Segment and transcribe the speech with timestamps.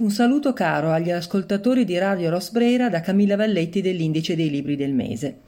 [0.00, 4.94] Un saluto caro agli ascoltatori di Radio Rosbrera da Camilla Valletti dell'Indice dei Libri del
[4.94, 5.40] Mese.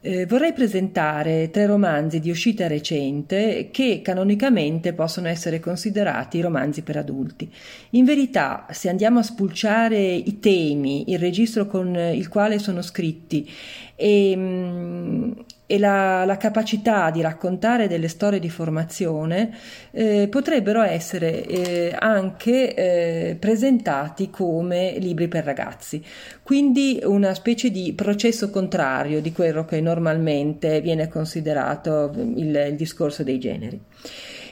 [0.00, 6.96] Eh, vorrei presentare tre romanzi di uscita recente che canonicamente possono essere considerati romanzi per
[6.96, 7.52] adulti.
[7.90, 13.46] In verità, se andiamo a spulciare i temi, il registro con il quale sono scritti
[13.94, 15.32] e, mm,
[15.66, 19.50] e la, la, capacità di raccontare delle storie di formazione
[19.90, 26.02] eh, potrebbero essere eh, anche eh, presentati come libri per ragazzi,
[26.42, 33.24] quindi una specie di processo contrario di quello che normalmente viene considerato il, il discorso
[33.24, 33.80] dei generi.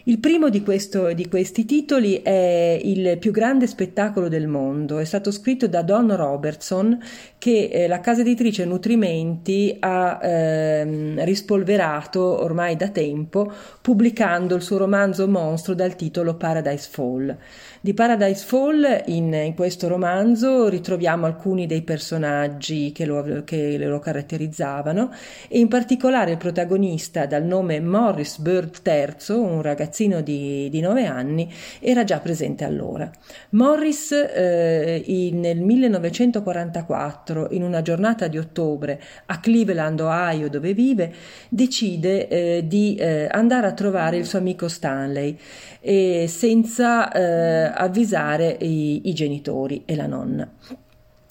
[0.07, 5.05] Il primo di, questo, di, questi titoli è Il più grande spettacolo del mondo, è
[5.07, 7.03] stato scritto da Don Robertson
[7.39, 13.51] che eh, la casa editrice Nutrimenti ha ehm, rispolverato ormai da tempo
[13.81, 17.35] pubblicando il suo romanzo mostro dal titolo Paradise Fall.
[17.81, 23.99] Di Paradise Fall in, in questo romanzo ritroviamo alcuni dei personaggi che lo, che lo
[24.01, 25.11] caratterizzavano
[25.49, 31.07] e in particolare il protagonista dal nome Morris Bird III, un ragazzino di, di 9
[31.07, 33.09] anni, era già presente allora.
[33.51, 41.13] Morris eh, in, nel 1944, in una giornata di ottobre a Cleveland, Ohio, dove vive,
[41.49, 45.39] decide eh, di eh, andare a trovare il suo amico Stanley
[45.81, 50.51] e senza eh, avvisare i, i genitori e la nonna.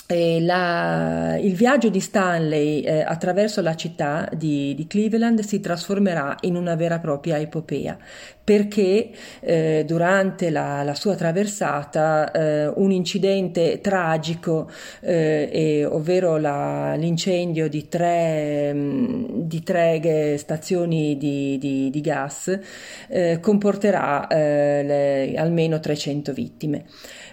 [0.06, 6.56] La, il viaggio di Stanley eh, attraverso la città di, di, Cleveland si trasformerà in
[6.56, 7.98] una vera e propria epopea
[8.44, 9.10] perché
[9.40, 17.70] eh, durante la, la, sua traversata eh, un incidente tragico, eh, e, ovvero la, l'incendio
[17.70, 22.60] di tre, mh, di tre stazioni di, di, gas,
[23.08, 26.86] eh, comporterà eh, le, almeno 300 vittime.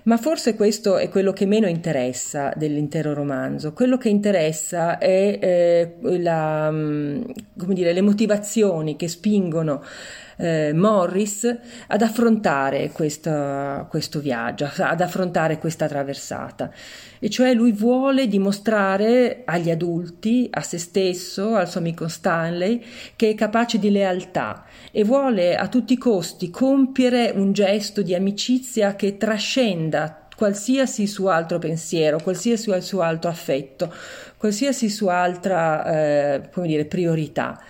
[0.04, 3.72] Ma forse questo è quello che meno interessa dell'intero romanzo.
[3.72, 9.82] Quello che interessa è eh, la, come dire, le motivazioni che spingono
[10.36, 11.56] eh, Morris
[11.88, 16.70] ad affrontare questo, questo viaggio, ad affrontare questa traversata.
[17.18, 22.82] E cioè lui vuole dimostrare agli adulti, a se stesso, al suo amico Stanley,
[23.16, 28.14] che è capace di lealtà e vuole a tutti i costi compiere un gesto di
[28.14, 33.92] amicizia che trascenda qualsiasi suo altro pensiero, qualsiasi suo altro affetto,
[34.38, 37.62] qualsiasi sua altra eh, come dire, priorità.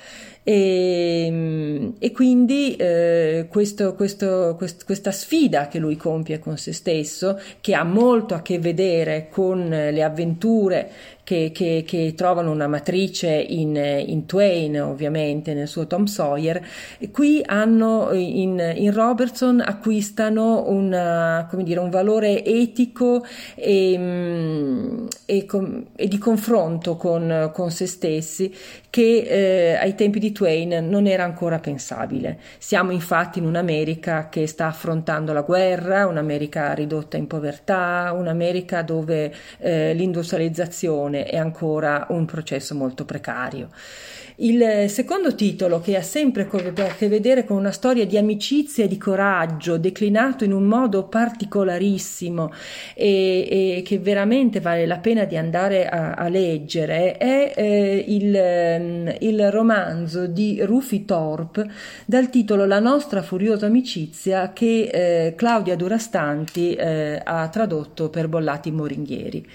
[0.44, 6.72] E, ehm, e quindi eh, questo, questo, quest, questa sfida che lui compie con se
[6.72, 10.90] stesso, che ha molto a che vedere con le avventure
[11.30, 16.60] che, che, che trovano una matrice in, in, Twain, ovviamente, nel suo Tom Sawyer.
[16.98, 23.24] E qui hanno in, in Robertson acquistano una, dire, un valore etico
[23.54, 25.46] e, mm, e,
[25.94, 28.52] e di confronto con, con, se stessi
[28.90, 32.40] che eh, ai tempi di Twain non era ancora pensabile.
[32.58, 39.32] Siamo infatti in un'America che sta affrontando la guerra, un'America ridotta in povertà, un'America dove
[39.58, 43.68] eh, l'industrializzazione è ancora un processo molto precario.
[44.42, 48.88] Il secondo titolo, che ha sempre a che vedere con una storia di amicizia e
[48.88, 52.50] di coraggio, declinato in un modo particolarissimo
[52.94, 59.14] e, e che veramente vale la pena di andare a, a leggere, è eh, il,
[59.20, 61.70] il, romanzo di Rufi Thorpe
[62.06, 68.70] dal titolo La nostra furiosa amicizia che eh, Claudia Durastanti eh, ha tradotto per Bollati
[68.70, 69.46] Moringhieri.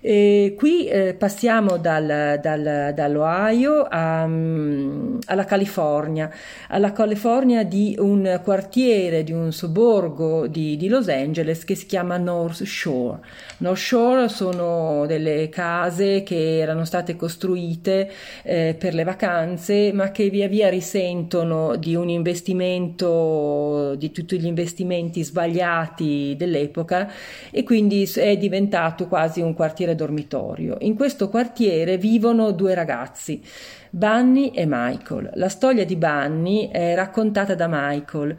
[0.00, 6.30] E qui eh, passiamo dal, dal, dall'Ohio a, um, alla California,
[6.68, 12.16] alla California di un quartiere, di un sobborgo di, di, Los Angeles che si chiama
[12.16, 13.20] North Shore.
[13.58, 18.10] North Shore sono delle case che erano state costruite
[18.42, 24.46] eh, per le vacanze, ma che via via risentono di un investimento, di tutti gli
[24.46, 27.10] investimenti sbagliati dell'epoca
[27.50, 30.76] e quindi è diventato quasi un quartiere dormitorio.
[30.80, 33.42] In questo quartiere vivono due ragazzi,
[33.90, 35.30] Bunny e Michael.
[35.34, 38.36] La storia di Bunny è raccontata da Michael,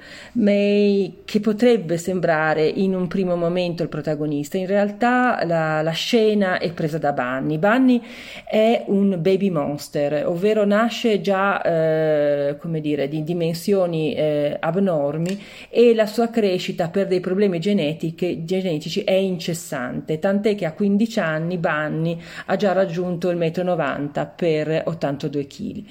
[1.26, 4.58] che potrebbe sembrare in un primo momento il protagonista.
[4.58, 7.58] In realtà la, la scena è presa da Bunny.
[7.58, 8.02] Bunny
[8.46, 15.94] è un baby monster, ovvero nasce già eh, come dire, di dimensioni eh, abnormi e
[15.94, 22.20] la sua crescita per dei problemi genetici è incessante, tant'è che a 15 anni Bunny
[22.46, 25.84] ha già raggiunto il 1,90 m per 82 kg.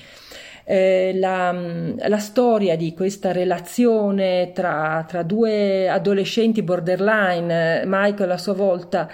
[0.65, 1.53] eh, la,
[1.97, 9.09] la, storia di questa relazione tra, tra due adolescenti borderline, Michael a sua volta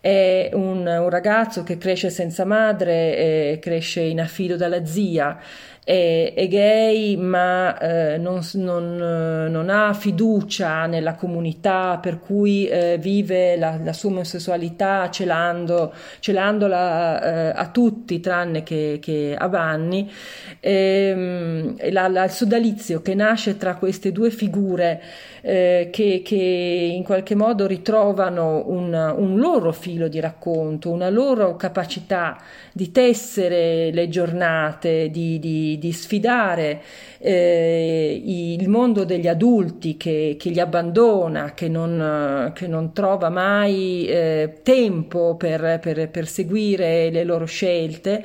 [0.00, 5.38] è un, un ragazzo che cresce senza madre, cresce in affido dalla zia
[5.86, 12.98] è, è gay ma eh, non, non, non, ha fiducia nella comunità per cui eh,
[12.98, 20.10] vive la, la, sua omosessualità celando, celandola eh, a tutti tranne che, che a Vanni.
[20.58, 25.00] Ehm, e, la, la, il sodalizio che nasce tra queste due figure
[25.48, 31.54] eh, che, che, in qualche modo ritrovano un, un loro filo di racconto, una loro
[31.54, 32.36] capacità
[32.72, 36.82] di tessere le giornate, di, di, di sfidare
[37.18, 44.04] eh, il mondo degli adulti che, che li abbandona, che non, che non trova mai
[44.08, 48.24] eh, tempo per, per, per seguire le loro scelte.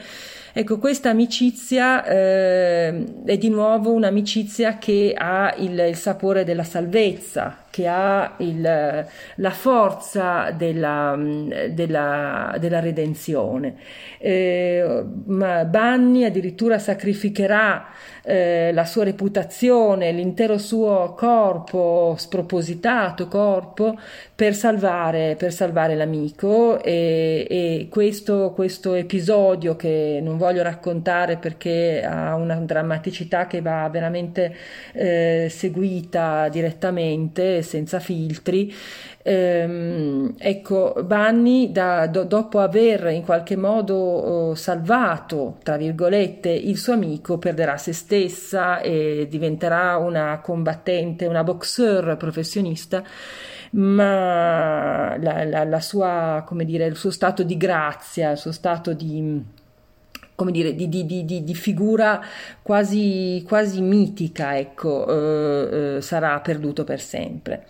[0.54, 7.64] Ecco, questa amicizia eh, è di nuovo un'amicizia che ha il, il sapore della salvezza,
[7.72, 8.62] che ha il,
[9.36, 13.76] la forza della, della, della redenzione.
[14.20, 17.88] Eh, Banni addirittura sacrificherà
[18.24, 23.98] eh, la sua reputazione, l'intero suo corpo, spropositato corpo,
[24.36, 32.04] per salvare, per salvare l'amico e, e questo, questo, episodio che non voglio raccontare perché
[32.04, 34.56] ha una drammaticità che va veramente
[34.94, 38.74] eh, seguita direttamente, senza filtri,
[39.24, 46.78] Ehm, ecco, Banni, da, do, dopo aver in qualche modo oh, salvato, tra virgolette, il
[46.78, 53.04] suo amico, perderà se stessa e diventerà una combattente, una boxer professionista
[53.74, 59.42] ma la, la, la sua, dire, il suo stato di grazia, il suo stato di,
[60.42, 62.20] come dire, di, di, di, di figura
[62.64, 67.68] quasi, quasi, mitica, ecco, eh, eh, sarà perduto per sempre.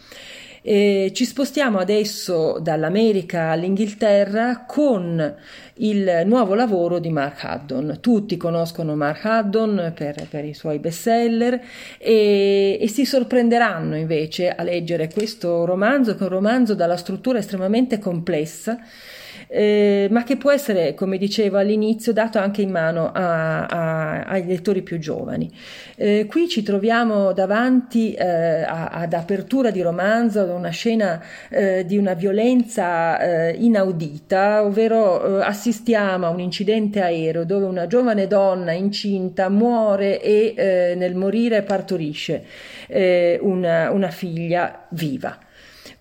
[0.61, 5.35] E ci spostiamo adesso dall'America all'Inghilterra con
[5.73, 7.97] il nuovo lavoro di Mark Haddon.
[7.99, 11.59] Tutti conoscono Mark Haddon per, per i suoi bestseller
[11.97, 17.39] e, e si sorprenderanno invece a leggere questo romanzo, che è un romanzo dalla struttura
[17.39, 18.79] estremamente complessa
[19.53, 24.45] eh, ma che può essere, come dicevo all'inizio, dato anche in mano a, a, ai
[24.45, 25.51] lettori più giovani.
[25.97, 31.85] Eh, qui ci troviamo davanti eh, a, ad apertura di romanzo ad una scena eh,
[31.85, 38.71] di una violenza eh, inaudita, ovvero assistiamo a un incidente aereo dove una giovane donna
[38.71, 42.45] incinta muore e nel morire partorisce
[43.41, 45.37] una, una figlia viva.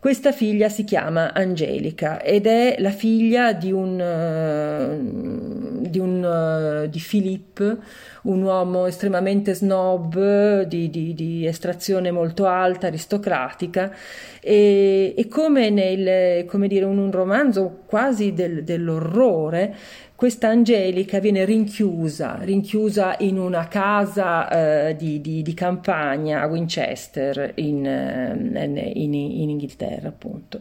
[0.00, 6.88] Questa figlia si chiama Angelica ed è la figlia di un, uh, di, un uh,
[6.88, 7.76] di Philippe,
[8.22, 13.94] un uomo estremamente snob, di, di, di estrazione molto alta, aristocratica,
[14.40, 19.74] e, e come, nel, come dire, in un romanzo quasi del, dell'orrore,
[20.20, 27.52] questa Angelica viene rinchiusa, rinchiusa in una casa eh, di, di, di, campagna a Winchester
[27.54, 30.60] in, eh, in, in Inghilterra, appunto.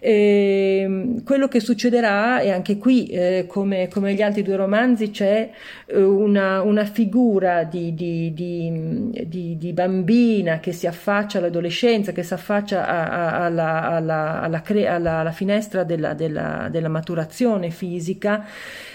[0.00, 5.10] E, ehm, quello che succederà, e anche qui, eh, come, come gli altri due romanzi,
[5.10, 5.50] c'è
[5.86, 12.86] eh, una, una figura di, di, di, bambina che si affaccia all'adolescenza, che si affaccia
[12.86, 18.46] a, a, alla, alla, alla, alla, alla, finestra della, della, della maturazione fisica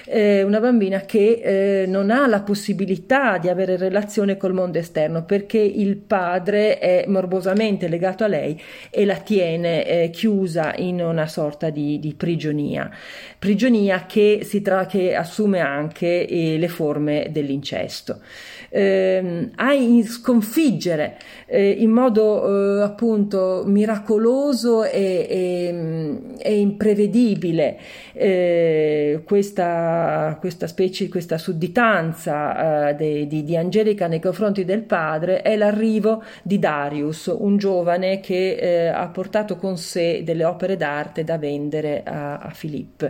[0.05, 1.41] eh, una bambina che
[1.81, 7.05] eh, non ha la possibilità di avere relazione col mondo esterno perché il padre è
[7.07, 12.89] morbosamente legato a lei e la tiene eh, chiusa in una sorta di, di prigionia,
[13.39, 18.21] prigionia che, tra- che assume anche eh, le forme dell'incesto.
[18.69, 19.71] Eh, a
[20.03, 27.77] sconfiggere eh, in modo eh, appunto miracoloso e, e, e imprevedibile
[28.13, 35.41] eh, questa, questa, specie, questa sudditanza eh, de, di, di, Angelica nei confronti del padre
[35.41, 41.23] è l'arrivo di Darius, un giovane che eh, ha portato con sé delle opere d'arte
[41.23, 43.09] da vendere a, a Filippo.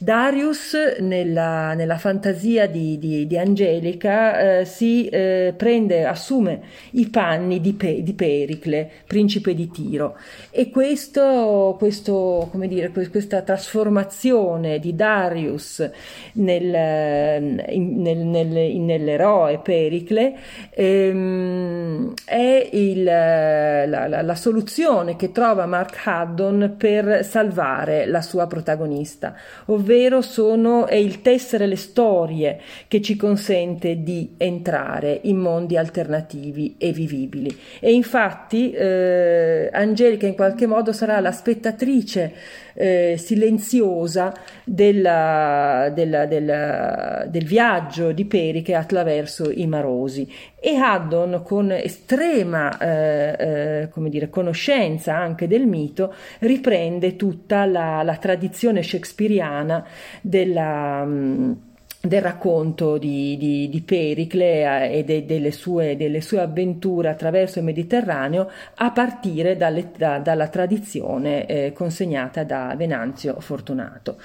[0.00, 6.60] Darius, nella, nella fantasia di, di, di Angelica, eh, si eh, prende, assume
[6.92, 10.16] i panni di, Pe, di, Pericle, principe di Tiro.
[10.50, 15.90] E questo, questo dire, questa trasformazione di Darius
[16.34, 20.36] nel, nel, nel, nell'eroe Pericle
[20.70, 28.46] ehm, è il, la, la, la, soluzione che trova Mark Haddon per salvare la sua
[28.46, 29.34] protagonista,
[29.66, 36.76] ovvero sono, è il tessere le storie che ci consente di entrare in mondi alternativi
[36.78, 37.56] e vivibili.
[37.80, 42.32] E infatti eh, Angelica in qualche modo sarà la spettatrice
[42.80, 51.70] eh, silenziosa della, della, della, del viaggio di Periche attraverso i marosi e Haddon con
[51.70, 59.86] estrema eh, eh, come dire, conoscenza anche del mito riprende tutta la, la tradizione shakespeariana
[60.20, 61.56] della mh,
[62.00, 67.58] del racconto di, di, di Pericle eh, e de, delle, sue, delle, sue, avventure attraverso
[67.58, 74.16] il Mediterraneo a partire dalle, da, dalla tradizione eh, consegnata da Venanzio Fortunato.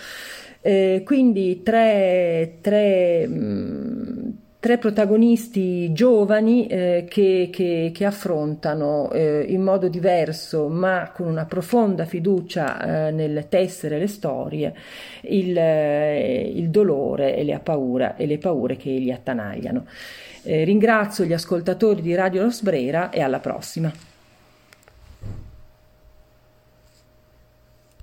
[0.62, 4.23] Eh, quindi tre, tre mh, mm,
[4.64, 11.44] tre protagonisti giovani eh, che, che, che, affrontano eh, in modo diverso ma con una
[11.44, 14.74] profonda fiducia eh, nel tessere le storie
[15.24, 19.86] il, eh, il dolore e le, paura, e le paure che li attanagliano.
[20.44, 24.13] Eh, ringrazio gli ascoltatori di Radio Rosbrera e alla prossima.